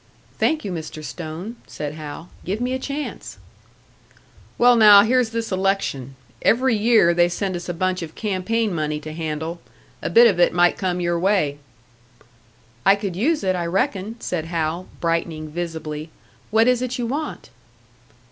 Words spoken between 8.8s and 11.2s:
to handle. A bit of it might come your